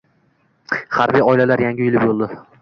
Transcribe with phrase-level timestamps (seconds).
[1.01, 2.33] Harbiy oilalar yangi uyli bo‘ldi